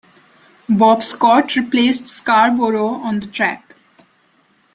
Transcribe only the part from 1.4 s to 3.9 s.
replaced Scarborough on the track.